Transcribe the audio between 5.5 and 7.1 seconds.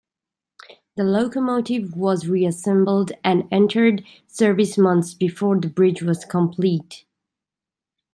the bridge was complete.